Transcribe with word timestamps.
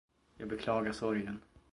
Jag 0.37 0.47
beklagar 0.49 0.91
sorgen! 0.91 1.39